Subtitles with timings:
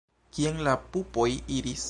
[0.37, 1.29] Kien la pupoj
[1.59, 1.79] iris?